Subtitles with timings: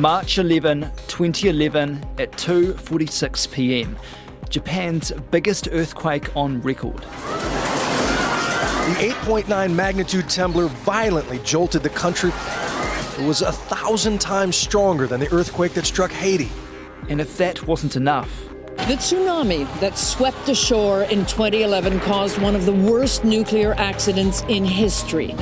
[0.00, 3.96] March 11, 2011 at 2:46 p.m.
[4.48, 6.98] Japan's biggest earthquake on record.
[6.98, 12.30] The 8.9 magnitude trembler violently jolted the country.
[13.18, 16.50] It was a thousand times stronger than the earthquake that struck Haiti.
[17.08, 18.30] And if that wasn't enough,
[18.76, 24.64] the tsunami that swept ashore in 2011 caused one of the worst nuclear accidents in
[24.64, 25.34] history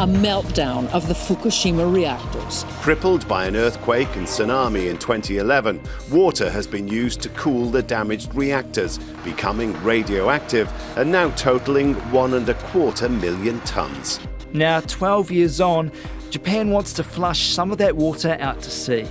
[0.00, 2.64] a meltdown of the Fukushima reactors.
[2.80, 5.78] Crippled by an earthquake and tsunami in 2011,
[6.10, 12.32] water has been used to cool the damaged reactors, becoming radioactive and now totaling one
[12.32, 14.20] and a quarter million tons.
[14.54, 15.92] Now, 12 years on,
[16.30, 19.06] Japan wants to flush some of that water out to sea.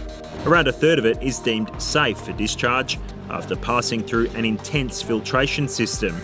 [0.47, 2.97] Around a third of it is deemed safe for discharge
[3.29, 6.19] after passing through an intense filtration system.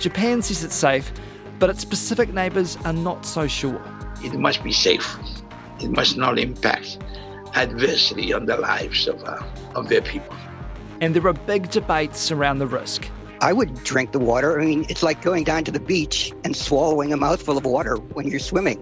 [0.00, 1.12] Japan says it's safe,
[1.58, 3.82] but its Pacific neighbours are not so sure
[4.22, 5.16] it must be safe.
[5.80, 6.98] It must not impact
[7.54, 9.42] adversely on the lives of, uh,
[9.74, 10.36] of their people.
[11.00, 13.08] And there are big debates around the risk.
[13.40, 14.60] I would drink the water.
[14.60, 17.96] I mean, it's like going down to the beach and swallowing a mouthful of water
[17.96, 18.78] when you're swimming.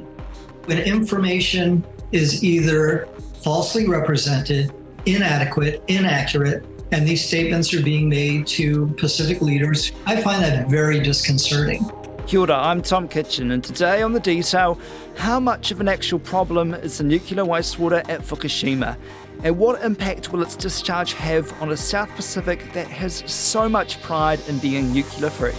[0.66, 3.08] When information is either
[3.42, 4.72] falsely represented,
[5.06, 11.00] inadequate, inaccurate, and these statements are being made to Pacific leaders, I find that very
[11.00, 11.84] disconcerting.
[12.26, 14.80] Kia ora, I'm Tom Kitchen, and today on The Detail,
[15.16, 18.96] how much of an actual problem is the nuclear wastewater at Fukushima?
[19.42, 24.00] And what impact will its discharge have on a South Pacific that has so much
[24.00, 25.52] pride in being nuclear free?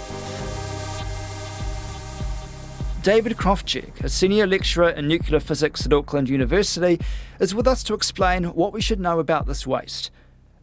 [3.03, 7.00] David Krofcheck, a senior lecturer in nuclear physics at Auckland University,
[7.39, 10.09] is with us to explain what we should know about this waste.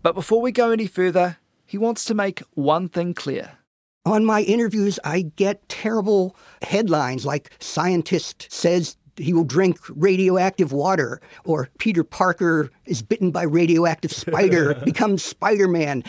[0.03, 3.59] But before we go any further, he wants to make one thing clear.
[4.05, 11.21] On my interviews, I get terrible headlines like scientist says he will drink radioactive water,
[11.45, 16.03] or Peter Parker is bitten by radioactive spider, becomes Spider Man.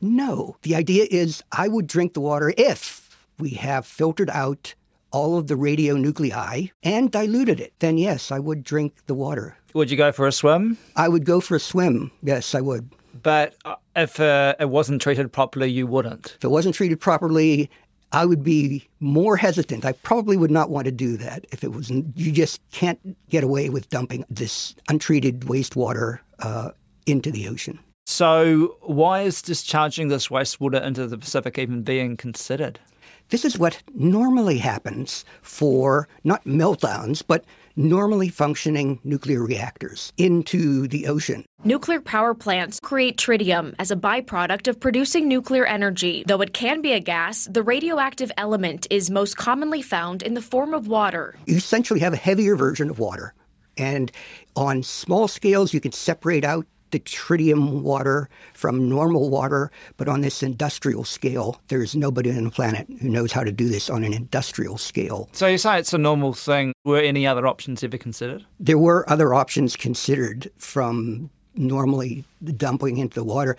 [0.00, 4.74] No, the idea is I would drink the water if we have filtered out
[5.12, 7.72] all of the radionuclei and diluted it.
[7.78, 9.56] Then, yes, I would drink the water.
[9.74, 10.78] Would you go for a swim?
[10.96, 12.10] I would go for a swim.
[12.22, 12.90] Yes, I would.
[13.22, 16.34] But uh, if uh, it wasn't treated properly, you wouldn't.
[16.36, 17.70] If it wasn't treated properly,
[18.12, 19.84] I would be more hesitant.
[19.84, 21.90] I probably would not want to do that if it was.
[21.90, 26.70] You just can't get away with dumping this untreated wastewater uh,
[27.06, 27.78] into the ocean.
[28.06, 32.80] So, why is discharging this wastewater into the Pacific even being considered?
[33.28, 37.44] This is what normally happens for not meltdowns, but
[37.80, 41.44] normally functioning nuclear reactors into the ocean.
[41.64, 46.24] Nuclear power plants create tritium as a byproduct of producing nuclear energy.
[46.26, 50.42] Though it can be a gas, the radioactive element is most commonly found in the
[50.42, 51.34] form of water.
[51.46, 53.34] You essentially have a heavier version of water.
[53.76, 54.12] And
[54.56, 60.20] on small scales, you can separate out the tritium water from normal water, but on
[60.20, 64.04] this industrial scale, there's nobody on the planet who knows how to do this on
[64.04, 65.28] an industrial scale.
[65.32, 66.72] So you say it's a normal thing.
[66.84, 68.44] Were any other options ever considered?
[68.58, 72.24] There were other options considered from normally
[72.56, 73.56] dumping into the water.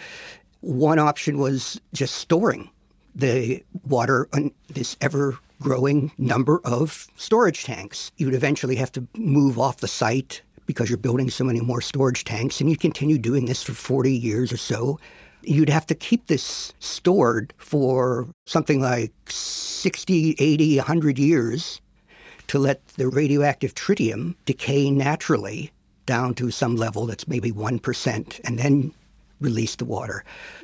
[0.62, 2.70] One option was just storing
[3.16, 8.12] the water in this ever growing number of storage tanks.
[8.18, 11.82] You would eventually have to move off the site because you're building so many more
[11.82, 15.00] storage tanks and you continue doing this for 40 years or so,
[15.42, 21.82] you'd have to keep this stored for something like 60, 80, 100 years
[22.48, 25.72] to let the radioactive tritium decay naturally
[26.06, 28.94] down to some level that's maybe 1% and then
[29.40, 30.24] release the water.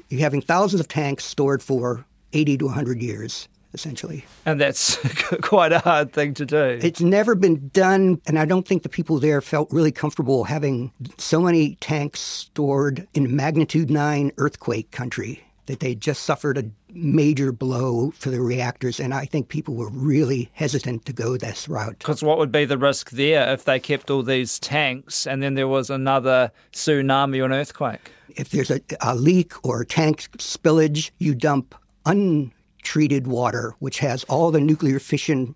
[0.10, 4.26] You're having thousands of tanks stored for 80 to 100 years essentially.
[4.46, 4.96] And that's
[5.42, 6.80] quite a hard thing to do.
[6.82, 10.92] It's never been done, and I don't think the people there felt really comfortable having
[11.18, 17.52] so many tanks stored in magnitude 9 earthquake country that they just suffered a major
[17.52, 22.00] blow for the reactors, and I think people were really hesitant to go this route.
[22.00, 25.54] Because what would be the risk there if they kept all these tanks and then
[25.54, 28.12] there was another tsunami or an earthquake?
[28.30, 31.76] If there's a, a leak or a tank spillage, you dump
[32.06, 32.52] un
[32.88, 35.54] treated water, which has all the nuclear fission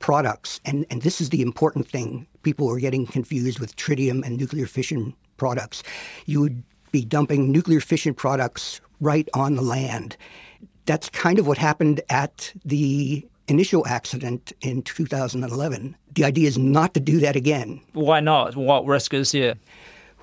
[0.00, 0.60] products.
[0.66, 2.26] And, and this is the important thing.
[2.42, 5.82] People are getting confused with tritium and nuclear fission products.
[6.26, 10.18] You would be dumping nuclear fission products right on the land.
[10.84, 15.96] That's kind of what happened at the initial accident in 2011.
[16.14, 17.80] The idea is not to do that again.
[17.94, 18.56] Why not?
[18.56, 19.54] What risk is here?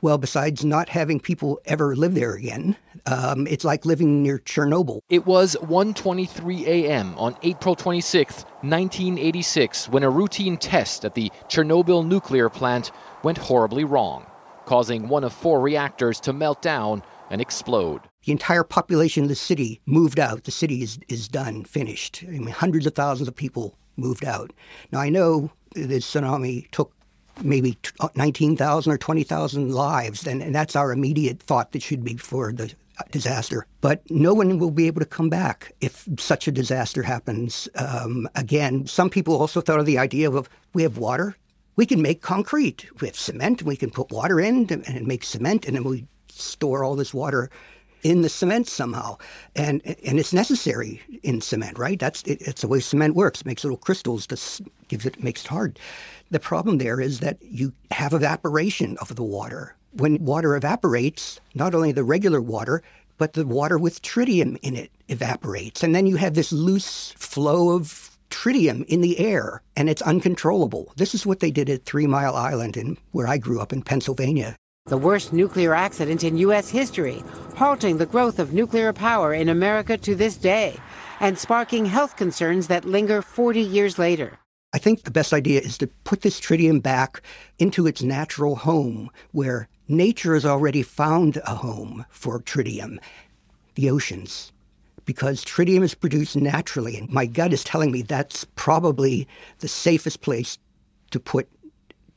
[0.01, 2.75] Well, besides not having people ever live there again,
[3.05, 5.01] um, it's like living near Chernobyl.
[5.09, 7.13] It was 1:23 a.m.
[7.17, 12.91] on April 26, 1986, when a routine test at the Chernobyl nuclear plant
[13.23, 14.25] went horribly wrong.
[14.65, 18.01] causing one of four reactors to melt down and explode.
[18.25, 20.43] The entire population of the city moved out.
[20.45, 22.23] The city is, is done, finished.
[22.27, 24.53] I mean, hundreds of thousands of people moved out.
[24.91, 26.93] Now, I know the tsunami took
[27.41, 32.17] maybe uh, 19,000 or 20,000 lives, and, and that's our immediate thought that should be
[32.17, 32.73] for the
[33.11, 33.65] disaster.
[33.81, 38.29] But no one will be able to come back if such a disaster happens um,
[38.35, 38.85] again.
[38.85, 41.35] Some people also thought of the idea of we have water,
[41.75, 42.85] we can make concrete.
[42.99, 46.83] We have cement, we can put water in and make cement, and then we store
[46.83, 47.49] all this water
[48.03, 49.17] in the cement somehow,
[49.55, 51.99] and and it's necessary in cement, right?
[51.99, 53.41] That's it, it's the way cement works.
[53.41, 54.37] It makes little crystals, to
[54.87, 55.79] gives it makes it hard.
[56.29, 59.75] The problem there is that you have evaporation of the water.
[59.93, 62.81] When water evaporates, not only the regular water,
[63.17, 67.75] but the water with tritium in it evaporates, and then you have this loose flow
[67.75, 70.93] of tritium in the air, and it's uncontrollable.
[70.95, 73.81] This is what they did at Three Mile Island, in where I grew up in
[73.81, 74.55] Pennsylvania
[74.87, 76.69] the worst nuclear accident in U.S.
[76.69, 77.23] history,
[77.55, 80.75] halting the growth of nuclear power in America to this day,
[81.19, 84.39] and sparking health concerns that linger 40 years later.
[84.73, 87.21] I think the best idea is to put this tritium back
[87.59, 92.97] into its natural home, where nature has already found a home for tritium
[93.75, 94.51] the oceans.
[95.05, 99.27] Because tritium is produced naturally, and my gut is telling me that's probably
[99.59, 100.57] the safest place
[101.11, 101.47] to put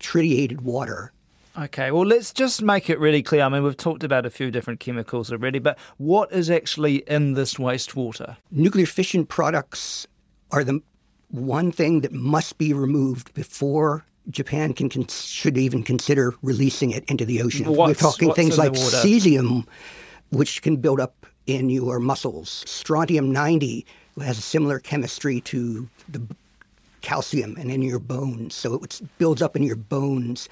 [0.00, 1.12] tritiated water
[1.56, 3.42] Okay, well, let's just make it really clear.
[3.42, 7.34] I mean, we've talked about a few different chemicals already, but what is actually in
[7.34, 8.36] this wastewater?
[8.50, 10.06] Nuclear fission products
[10.50, 10.80] are the
[11.28, 17.04] one thing that must be removed before Japan can, can should even consider releasing it
[17.08, 17.66] into the ocean.
[17.66, 19.66] What's, We're talking things like cesium,
[20.30, 22.64] which can build up in your muscles.
[22.66, 23.86] Strontium 90
[24.20, 26.26] has a similar chemistry to the
[27.04, 28.54] calcium and in your bones.
[28.54, 30.48] So it builds up in your bones.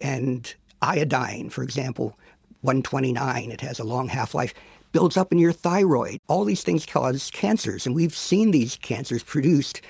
[0.00, 2.16] And iodine, for example,
[2.62, 4.54] 129, it has a long half life,
[4.92, 6.20] builds up in your thyroid.
[6.28, 7.84] All these things cause cancers.
[7.84, 9.82] And we've seen these cancers produced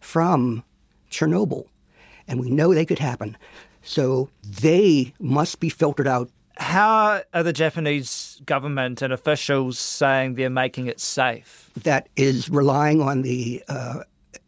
[0.00, 0.64] from
[1.10, 1.66] Chernobyl.
[2.26, 3.36] And we know they could happen.
[3.82, 10.48] So they must be filtered out how are the Japanese government and officials saying they're
[10.48, 11.68] making it safe?
[11.82, 14.04] That is relying on the uh,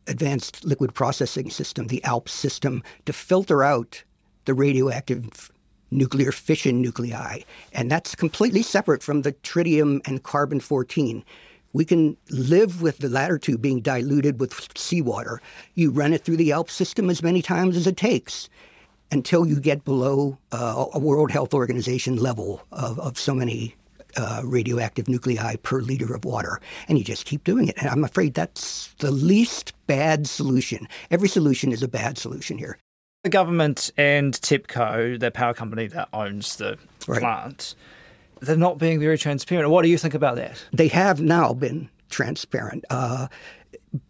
[0.06, 4.03] advanced liquid processing system, the ALPS system, to filter out
[4.44, 5.50] the radioactive
[5.91, 7.41] nuclear fission nuclei.
[7.73, 11.25] And that's completely separate from the tritium and carbon 14.
[11.73, 15.43] We can live with the latter two being diluted with seawater.
[15.75, 18.49] You run it through the ALPS system as many times as it takes
[19.11, 23.76] until you get below uh, a World Health Organization level of, of so many
[24.16, 26.60] uh, radioactive nuclei per liter of water.
[26.88, 27.76] And you just keep doing it.
[27.78, 30.88] And I'm afraid that's the least bad solution.
[31.10, 32.78] Every solution is a bad solution here.
[33.24, 36.78] The government and TEPCO, the power company that owns the
[37.08, 37.20] right.
[37.20, 37.74] plant,
[38.40, 39.70] they're not being very transparent.
[39.70, 40.64] What do you think about that?
[40.72, 42.84] They have now been transparent.
[42.90, 43.26] Uh,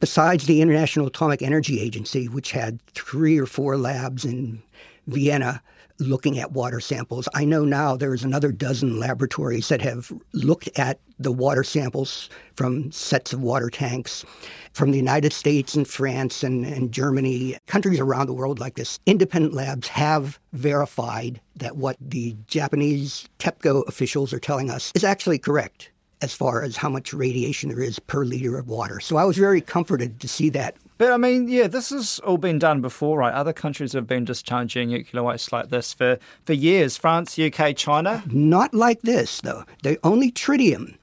[0.00, 4.62] besides the International Atomic Energy Agency, which had three or four labs in
[5.06, 5.62] Vienna,
[5.98, 7.28] looking at water samples.
[7.34, 12.92] I know now there's another dozen laboratories that have looked at the water samples from
[12.92, 14.24] sets of water tanks
[14.72, 18.98] from the United States and France and, and Germany, countries around the world like this.
[19.06, 25.38] Independent labs have verified that what the Japanese TEPCO officials are telling us is actually
[25.38, 25.90] correct
[26.22, 29.00] as far as how much radiation there is per liter of water.
[29.00, 32.38] So I was very comforted to see that but I mean, yeah, this has all
[32.38, 33.32] been done before, right?
[33.32, 36.96] Other countries have been discharging nuclear waste like this for, for years.
[36.96, 38.22] France, UK, China.
[38.26, 39.64] Not like this, though.
[39.82, 40.96] They only tritium.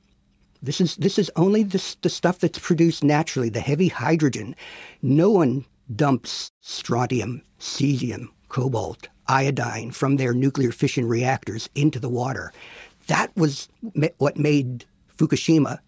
[0.63, 4.55] This is this is only the, the stuff that's produced naturally, the heavy hydrogen.
[5.01, 12.53] No one dumps strontium, cesium, cobalt, iodine from their nuclear fission reactors into the water.
[13.07, 13.67] That was
[14.17, 14.85] what made
[15.17, 15.79] Fukushima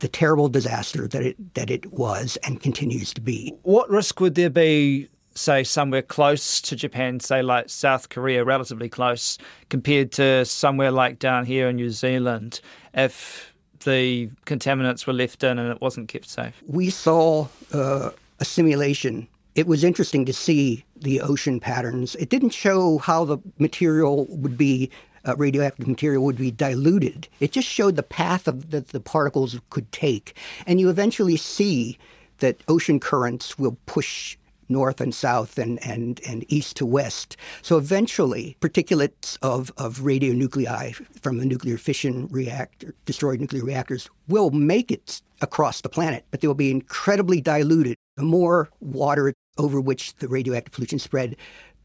[0.00, 3.54] the terrible disaster that it that it was and continues to be.
[3.62, 8.88] What risk would there be, say, somewhere close to Japan, say like South Korea, relatively
[8.88, 12.60] close, compared to somewhere like down here in New Zealand,
[12.92, 16.62] if the contaminants were left in and it wasn't kept safe?
[16.66, 18.10] We saw uh,
[18.40, 19.28] a simulation.
[19.54, 22.16] It was interesting to see the ocean patterns.
[22.16, 24.90] It didn't show how the material would be
[25.26, 27.28] uh, radioactive material would be diluted.
[27.40, 31.98] It just showed the path of that the particles could take, and you eventually see
[32.38, 34.36] that ocean currents will push
[34.68, 37.36] north and south and, and, and east to west.
[37.62, 44.50] So eventually, particulates of, of radionuclei from the nuclear fission reactor, destroyed nuclear reactors, will
[44.50, 47.96] make it across the planet, but they will be incredibly diluted.
[48.16, 51.36] The more water over which the radioactive pollution spread,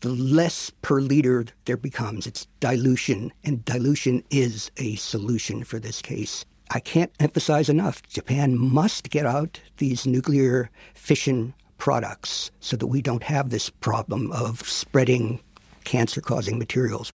[0.01, 2.25] the less per liter there becomes.
[2.27, 6.45] It's dilution, and dilution is a solution for this case.
[6.71, 13.01] I can't emphasize enough Japan must get out these nuclear fission products so that we
[13.01, 15.39] don't have this problem of spreading
[15.83, 17.11] cancer causing materials.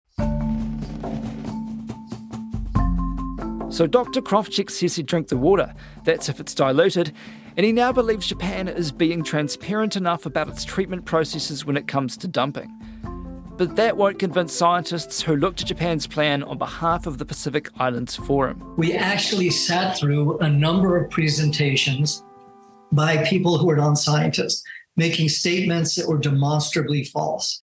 [3.75, 4.23] So Dr.
[4.23, 5.75] Krofcheck says he drink the water.
[6.05, 7.13] That's if it's diluted.
[7.57, 11.89] And he now believes Japan is being transparent enough about its treatment processes when it
[11.89, 12.73] comes to dumping.
[13.57, 17.69] But that won't convince scientists who looked at Japan's plan on behalf of the Pacific
[17.77, 18.63] Islands Forum.
[18.77, 22.23] We actually sat through a number of presentations
[22.93, 24.63] by people who are non scientists,
[24.97, 27.64] making statements that were demonstrably false.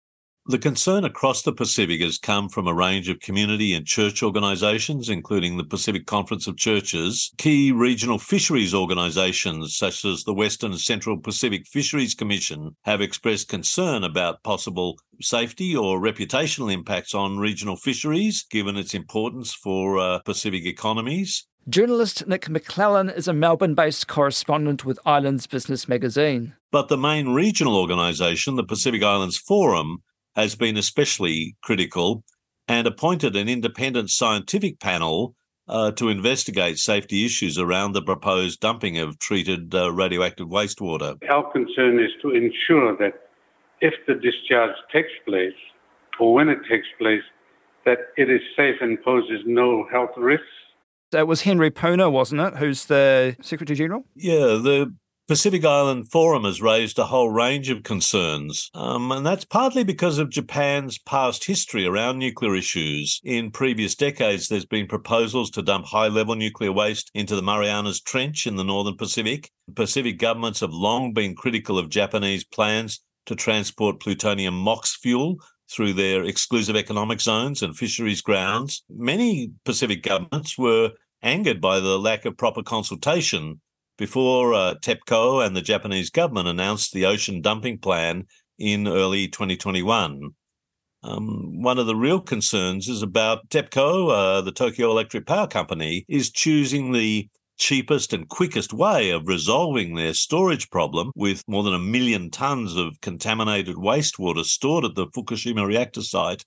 [0.48, 5.10] The concern across the Pacific has come from a range of community and church organisations,
[5.10, 10.80] including the Pacific Conference of Churches, key regional fisheries organisations such as the Western and
[10.80, 17.76] Central Pacific Fisheries Commission have expressed concern about possible safety or reputational impacts on regional
[17.76, 21.48] fisheries, given its importance for uh, Pacific economies.
[21.68, 26.54] Journalist Nic Maclellan is a Melbourne based correspondent with Islands Business magazine.
[26.72, 30.04] But the main regional organisation, the Pacific Islands Forum,
[30.36, 32.24] has been especially critical
[32.68, 35.36] and appointed an independent scientific panel
[35.68, 41.18] uh, to investigate safety issues around the proposed dumping of treated uh, radioactive wastewater.
[41.30, 43.14] Our concern is to ensure that
[43.82, 45.54] if the discharge takes place,
[46.20, 47.24] or when it takes place,
[47.86, 50.46] that it is safe and poses no health risks.
[51.12, 52.56] That was Henry Puna, wasn't it?
[52.58, 54.06] Who's the Secretary General?
[54.16, 54.94] Yeah, the
[55.28, 60.20] Pacific Island Forum has raised a whole range of concerns, um, and that's partly because
[60.20, 63.22] of Japan's past history around nuclear issues.
[63.24, 68.02] In previous decades, there's been proposals to dump high level nuclear waste into the Marianas
[68.02, 69.50] Trench in the northern Pacific.
[69.74, 75.38] Pacific governments have long been critical of Japanese plans to transport plutonium MOX fuel
[75.72, 78.84] through their exclusive economic zones and fisheries grounds.
[78.92, 80.92] Many Pacific governments were
[81.24, 83.60] angered by the lack of proper consultation
[83.98, 88.26] before uh, TEPCO and the Japanese government announced the ocean dumping plan
[88.58, 90.32] in early 2021.
[91.04, 96.04] Um, one of the real concerns is about TEPCO, uh, the Tokyo Electric Power Company,
[96.08, 101.74] is choosing the cheapest and quickest way of resolving their storage problem with more than
[101.74, 106.44] a million tons of contaminated wastewater stored at the Fukushima reactor site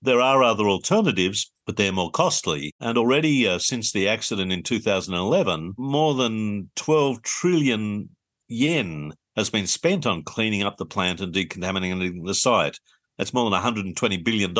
[0.00, 2.72] there are other alternatives, but they're more costly.
[2.80, 8.10] And already uh, since the accident in 2011, more than 12 trillion
[8.48, 12.78] yen has been spent on cleaning up the plant and decontaminating the site.
[13.16, 14.54] That's more than $120 billion.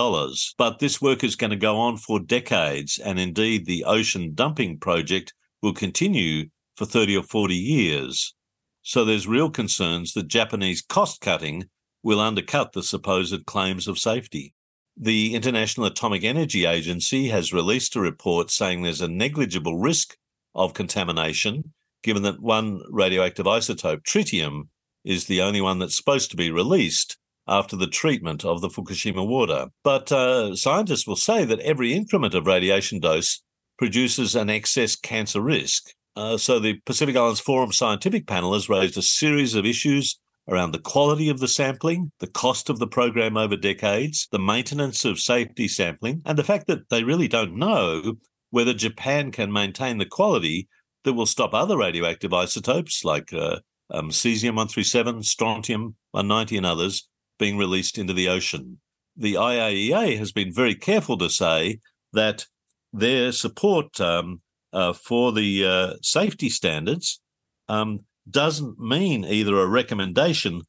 [0.57, 2.99] But this work is going to go on for decades.
[2.99, 8.35] And indeed, the ocean dumping project will continue for 30 or 40 years.
[8.83, 11.65] So there's real concerns that Japanese cost cutting
[12.03, 14.55] will undercut the supposed claims of safety.
[15.01, 20.17] The International Atomic Energy Agency has released a report saying there's a negligible risk
[20.57, 24.69] of contamination, given that one radioactive isotope, tritium,
[25.05, 29.25] is the only one that's supposed to be released after the treatment of the Fukushima
[29.25, 29.69] water.
[29.85, 33.41] But uh, scientists will say that every increment of radiation dose
[33.79, 35.93] produces an excess cancer risk.
[36.17, 40.73] Uh, so the Pacific Islands Forum Scientific Panel has raised a series of issues around
[40.73, 45.21] the quality of the sampling, the cost of the program over decades, the maintenance of
[45.21, 48.17] safety sampling, and the fact that they really don't know
[48.51, 50.69] whether Japan can maintain the quality
[51.05, 53.59] that will stop other radioactive isotopes like uh,
[53.91, 58.81] um, cesium 137, strontium 190, and others being released into the ocean.
[59.17, 61.81] The IAEA has been very careful to say
[62.13, 62.47] that
[62.93, 64.41] their support um,
[64.73, 67.21] uh, for the uh, safety standards
[67.69, 70.63] um, doesn't mean either a recommendation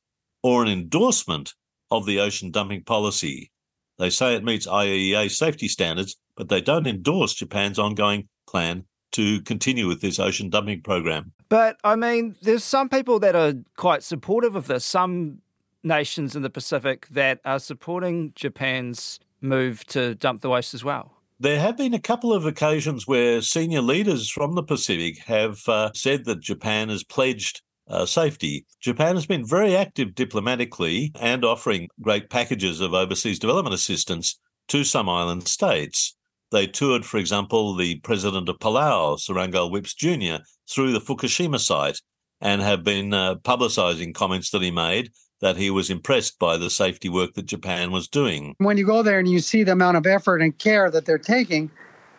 [0.43, 1.53] or an endorsement
[1.91, 3.51] of the ocean dumping policy.
[3.97, 9.41] They say it meets IAEA safety standards, but they don't endorse Japan's ongoing plan to
[9.41, 11.33] continue with this ocean dumping program.
[11.49, 15.39] But I mean, there's some people that are quite supportive of this, some
[15.83, 21.18] nations in the Pacific that are supporting Japan's move to dump the waste as well.
[21.41, 25.89] There have been a couple of occasions where senior leaders from the Pacific have uh,
[25.95, 28.65] said that Japan has pledged uh, safety.
[28.81, 34.83] Japan has been very active diplomatically and offering great packages of overseas development assistance to
[34.83, 36.17] some island states.
[36.51, 42.01] They toured, for example, the president of Palau, Surangel Whipps Jr., through the Fukushima site
[42.41, 46.69] and have been uh, publicizing comments that he made that he was impressed by the
[46.69, 48.55] safety work that Japan was doing.
[48.57, 51.17] When you go there and you see the amount of effort and care that they're
[51.17, 51.71] taking,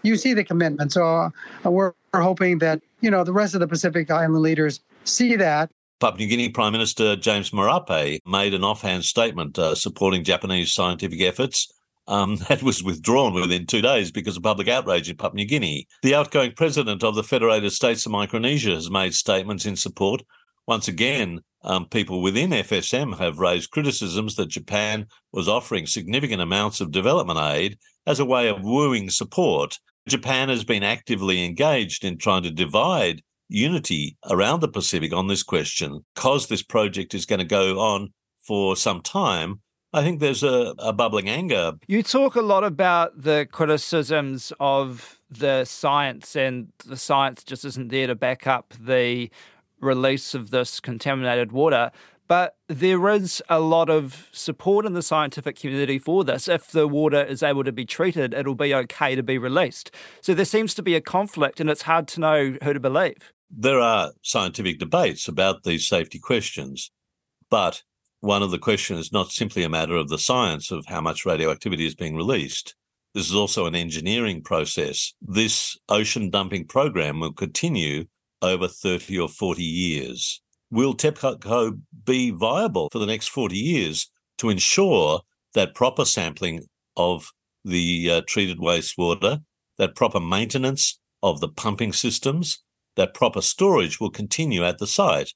[0.02, 0.92] you see the commitment.
[0.92, 1.30] So
[1.64, 5.70] uh, we're hoping that, you know, the rest of the Pacific Island leaders see that
[6.00, 11.20] Papua New Guinea Prime Minister James Marape made an offhand statement uh, supporting Japanese scientific
[11.20, 11.70] efforts.
[12.08, 15.86] Um, that was withdrawn within two days because of public outrage in Papua New Guinea.
[16.02, 20.22] The outgoing president of the Federated States of Micronesia has made statements in support.
[20.66, 26.80] Once again, um, people within FSM have raised criticisms that Japan was offering significant amounts
[26.80, 29.78] of development aid as a way of wooing support.
[30.08, 35.42] Japan has been actively engaged in trying to divide unity around the Pacific on this
[35.42, 36.04] question.
[36.14, 38.12] Because this project is going to go on
[38.42, 39.60] for some time,
[39.92, 41.72] I think there's a, a bubbling anger.
[41.88, 47.88] You talk a lot about the criticisms of the science, and the science just isn't
[47.88, 49.30] there to back up the
[49.80, 51.90] release of this contaminated water.
[52.28, 56.46] But there is a lot of support in the scientific community for this.
[56.46, 59.90] If the water is able to be treated, it'll be okay to be released.
[60.20, 63.32] So there seems to be a conflict, and it's hard to know who to believe.
[63.50, 66.92] There are scientific debates about these safety questions,
[67.50, 67.82] but
[68.20, 71.26] one of the questions is not simply a matter of the science of how much
[71.26, 72.76] radioactivity is being released.
[73.12, 75.14] This is also an engineering process.
[75.20, 78.04] This ocean dumping program will continue
[78.42, 80.40] over 30 or 40 years.
[80.70, 85.20] Will TEPCO be viable for the next 40 years to ensure
[85.54, 86.64] that proper sampling
[86.96, 87.30] of
[87.64, 89.42] the uh, treated wastewater,
[89.78, 92.62] that proper maintenance of the pumping systems,
[92.96, 95.32] that proper storage will continue at the site?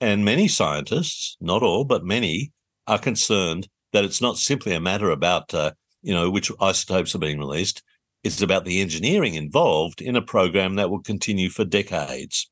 [0.00, 2.52] And many scientists, not all, but many,
[2.86, 7.20] are concerned that it's not simply a matter about, uh, you know, which isotopes are
[7.20, 7.82] being released.
[8.24, 12.50] It's about the engineering involved in a program that will continue for decades.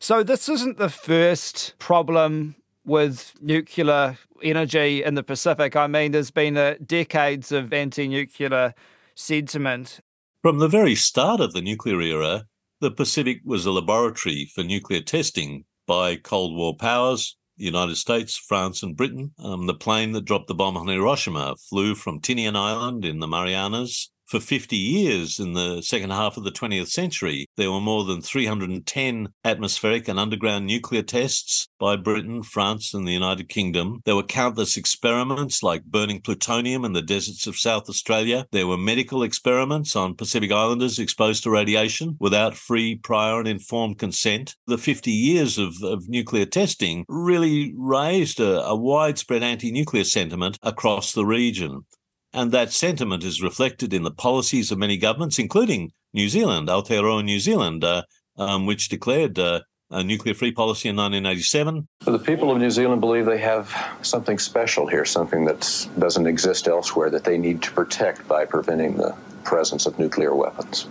[0.00, 5.76] So, this isn't the first problem with nuclear energy in the Pacific.
[5.76, 8.74] I mean, there's been uh, decades of anti nuclear
[9.14, 10.00] sentiment.
[10.42, 12.46] From the very start of the nuclear era,
[12.80, 18.36] the Pacific was a laboratory for nuclear testing by Cold War powers, the United States,
[18.36, 19.32] France, and Britain.
[19.38, 23.28] Um, the plane that dropped the bomb on Hiroshima flew from Tinian Island in the
[23.28, 27.48] Marianas for 50 years in the second half of the 20th century.
[27.56, 33.12] There were more than 310 atmospheric and underground nuclear tests by Britain, France, and the
[33.12, 34.00] United Kingdom.
[34.04, 38.46] There were countless experiments like burning plutonium in the deserts of South Australia.
[38.52, 43.98] There were medical experiments on Pacific Islanders exposed to radiation without free, prior, and informed
[43.98, 44.54] consent.
[44.68, 50.56] The 50 years of, of nuclear testing really raised a, a widespread anti nuclear sentiment
[50.62, 51.84] across the region.
[52.32, 57.24] And that sentiment is reflected in the policies of many governments, including New Zealand, Aotearoa
[57.24, 58.02] New Zealand, uh,
[58.36, 61.88] um, which declared uh, a nuclear free policy in 1987.
[62.04, 66.68] The people of New Zealand believe they have something special here, something that doesn't exist
[66.68, 70.86] elsewhere that they need to protect by preventing the presence of nuclear weapons.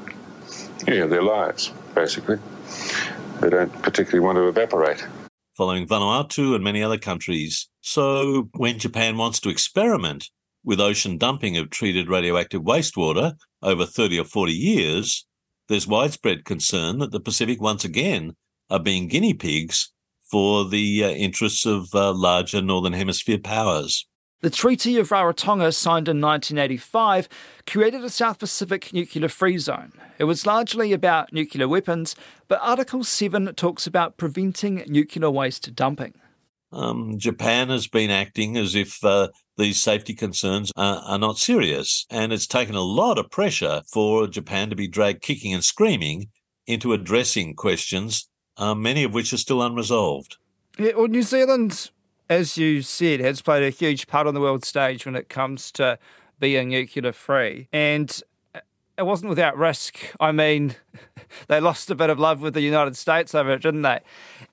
[0.88, 2.40] Yeah, their lives, basically.
[3.40, 5.06] They don't particularly want to evaporate.
[5.56, 7.70] Following Vanuatu and many other countries.
[7.82, 10.30] So when Japan wants to experiment
[10.70, 15.26] with ocean dumping of treated radioactive wastewater over 30 or 40 years,
[15.68, 18.36] there's widespread concern that the Pacific once again
[18.70, 19.92] are being guinea pigs
[20.30, 24.06] for the uh, interests of uh, larger Northern Hemisphere powers.
[24.42, 27.28] The Treaty of Rarotonga, signed in 1985,
[27.66, 29.92] created a South Pacific nuclear free zone.
[30.20, 32.16] It was largely about nuclear weapons,
[32.48, 36.14] but Article 7 talks about preventing nuclear waste dumping.
[36.72, 42.06] Um, Japan has been acting as if uh, these safety concerns are, are, not serious.
[42.10, 46.30] And it's taken a lot of pressure for Japan to be dragged kicking and screaming
[46.68, 50.38] into addressing questions, uh, many of which are still unresolved.
[50.78, 51.90] Yeah, well, New Zealand,
[52.30, 55.72] as you said, has played a huge part on the world stage when it comes
[55.74, 55.98] to
[56.40, 57.68] being nuclear free.
[57.74, 58.22] And
[59.00, 59.98] it wasn't without risk.
[60.20, 60.76] I mean,
[61.48, 64.02] they lost a bit of love with the United States over it, didn't they?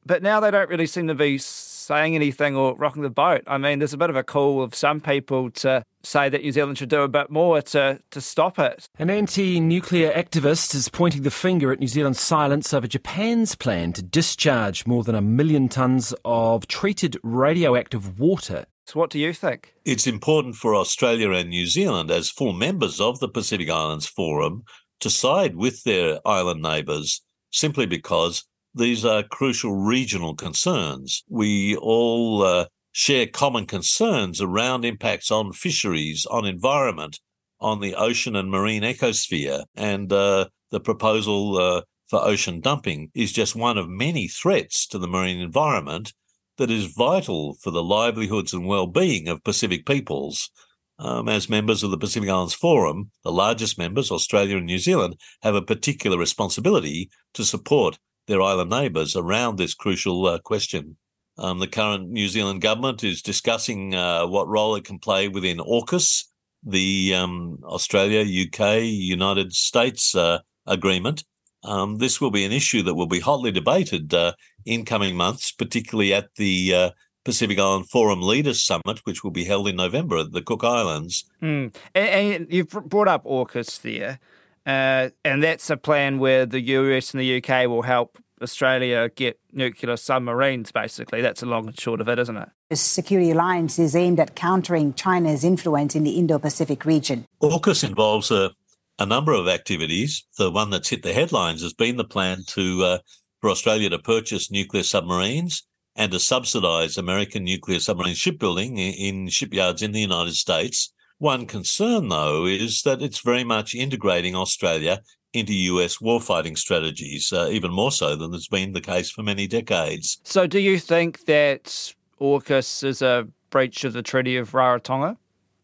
[0.07, 1.39] But now they don't really seem to be
[1.87, 3.43] saying anything or rocking the boat.
[3.47, 6.51] I mean, there's a bit of a call of some people to say that New
[6.51, 8.89] Zealand should do a bit more to, to stop it.
[8.99, 13.93] An anti nuclear activist is pointing the finger at New Zealand's silence over Japan's plan
[13.93, 18.67] to discharge more than a million tonnes of treated radioactive water.
[18.87, 19.75] So, what do you think?
[19.85, 24.65] It's important for Australia and New Zealand, as full members of the Pacific Islands Forum,
[25.01, 28.45] to side with their island neighbours simply because
[28.77, 31.25] these are crucial regional concerns.
[31.29, 37.19] We all uh, share common concerns around impacts on fisheries, on environment,
[37.59, 39.65] on the ocean and marine ecosphere.
[39.75, 44.99] And uh, the proposal uh, for ocean dumping is just one of many threats to
[44.99, 46.13] the marine environment
[46.59, 50.51] that is vital for the livelihoods and well-being of Pacific peoples.
[50.99, 55.17] Um, as members of the Pacific Islands Forum, the largest members, Australia and New Zealand,
[55.43, 60.97] have a particular responsibility to support their island neighbours around this crucial uh, question.
[61.39, 65.59] Um, the current New Zealand government is discussing uh, what role it can play within
[65.59, 66.25] AUKUS,
[66.65, 71.25] the um, Australia, UK, United States uh, agreement.
[71.63, 74.33] Um, this will be an issue that will be hotly debated uh,
[74.65, 76.91] in coming months, particularly at the uh,
[77.25, 81.25] Pacific Island Forum Leaders Summit, which will be held in November at the Cook Islands.
[81.43, 81.75] Mm.
[81.95, 84.21] And, and, you've brought up AUKUS there,
[84.67, 89.39] uh, and that's a plan where the US and the UK will help Australia get
[89.53, 91.23] nuclear submarines, basically.
[91.23, 92.49] That's the long and short of it, isn't it?
[92.69, 97.25] The security alliance is aimed at countering China's influence in the Indo Pacific region.
[97.43, 98.51] AUKUS involves a,
[98.99, 100.27] a number of activities.
[100.37, 102.99] The one that's hit the headlines has been the plan to uh,
[103.41, 105.63] for Australia to purchase nuclear submarines
[105.95, 110.93] and to subsidise American nuclear submarine shipbuilding in, in shipyards in the United States.
[111.19, 115.01] One concern, though, is that it's very much integrating Australia
[115.33, 119.47] into US warfighting strategies, uh, even more so than has been the case for many
[119.47, 120.19] decades.
[120.25, 125.17] So, do you think that AUKUS is a breach of the Treaty of Rarotonga?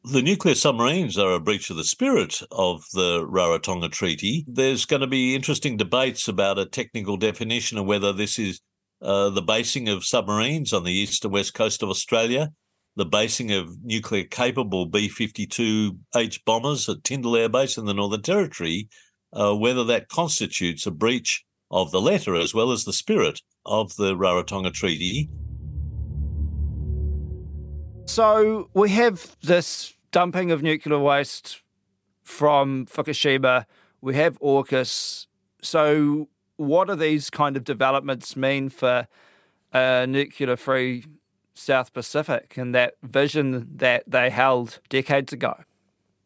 [0.04, 4.44] The nuclear submarines are a breach of the spirit of the Rarotonga Treaty.
[4.48, 8.60] There's going to be interesting debates about a technical definition of whether this is
[9.00, 12.50] uh, the basing of submarines on the east and west coast of Australia,
[12.96, 18.22] the basing of nuclear capable B 52H bombers at Tindal Air Base in the Northern
[18.22, 18.88] Territory,
[19.33, 23.96] uh, whether that constitutes a breach of the letter as well as the spirit of
[23.96, 25.31] the Rarotonga Treaty.
[28.07, 31.62] So we have this dumping of nuclear waste
[32.22, 33.64] from Fukushima.
[34.00, 35.26] We have AUKUS.
[35.62, 39.07] So, what do these kind of developments mean for
[39.72, 41.05] a nuclear free
[41.54, 45.64] South Pacific and that vision that they held decades ago?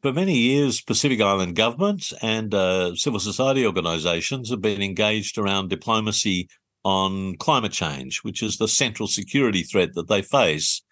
[0.02, 5.68] For many years, Pacific Island governments and uh, civil society organisations have been engaged around
[5.68, 6.48] diplomacy
[6.84, 10.82] on climate change, which is the central security threat that they face.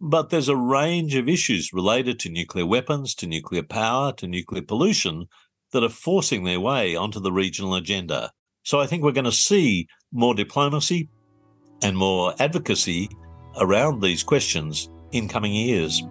[0.00, 4.62] But there's a range of issues related to nuclear weapons, to nuclear power, to nuclear
[4.62, 5.26] pollution
[5.72, 8.30] that are forcing their way onto the regional agenda.
[8.62, 11.08] So I think we're going to see more diplomacy
[11.82, 13.08] and more advocacy
[13.58, 16.02] around these questions in coming years.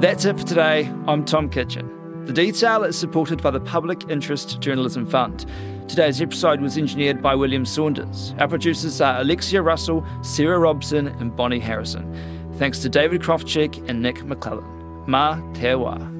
[0.00, 0.92] That's it for today.
[1.06, 2.24] I'm Tom Kitchen.
[2.24, 5.46] The detail is supported by the Public Interest Journalism Fund.
[5.88, 8.34] Today's episode was engineered by William Saunders.
[8.38, 12.52] Our producers are Alexia Russell, Sarah Robson, and Bonnie Harrison.
[12.54, 14.64] Thanks to David Krofcheck and Nic Maclellan.
[15.06, 16.17] Ma Te Wā.